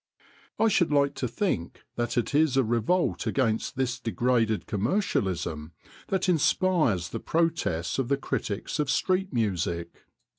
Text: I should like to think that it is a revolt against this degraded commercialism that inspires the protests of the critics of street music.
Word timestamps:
I 0.57 0.67
should 0.67 0.91
like 0.91 1.13
to 1.17 1.27
think 1.27 1.83
that 1.95 2.17
it 2.17 2.33
is 2.33 2.57
a 2.57 2.63
revolt 2.63 3.27
against 3.27 3.75
this 3.75 3.99
degraded 3.99 4.65
commercialism 4.65 5.73
that 6.07 6.27
inspires 6.27 7.09
the 7.09 7.19
protests 7.19 7.99
of 7.99 8.07
the 8.07 8.17
critics 8.17 8.79
of 8.79 8.89
street 8.89 9.31
music. 9.31 9.91